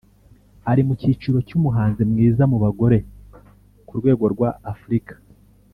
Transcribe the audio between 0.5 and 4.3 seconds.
ari mu cyiciro cy’umuhanzi mwiza mu bagore ku rwego